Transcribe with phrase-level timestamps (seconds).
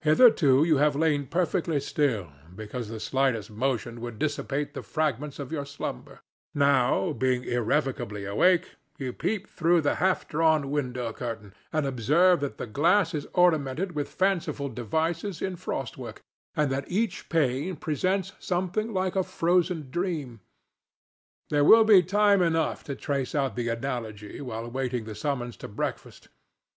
[0.00, 5.52] Hitherto you have lain perfectly still, because the slightest motion would dissipate the fragments of
[5.52, 6.18] your slumber.
[6.56, 12.58] Now, being irrevocably awake, you peep through the half drawn window curtain, and observe that
[12.58, 16.20] the glass is ornamented with fanciful devices in frost work,
[16.56, 20.40] and that each pane presents something like a frozen dream.
[21.50, 25.68] There will be time enough to trace out the analogy while waiting the summons to
[25.68, 26.26] breakfast.